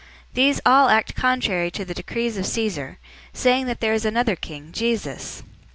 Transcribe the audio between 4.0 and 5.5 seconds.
another king, Jesus!"